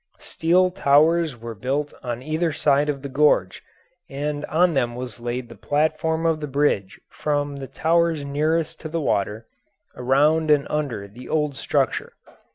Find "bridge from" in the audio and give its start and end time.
6.47-7.57